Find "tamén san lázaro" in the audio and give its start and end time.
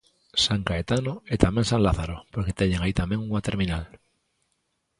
1.43-2.15